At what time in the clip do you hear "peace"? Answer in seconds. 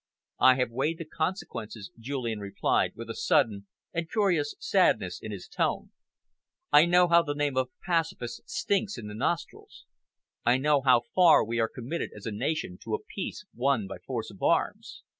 13.15-13.45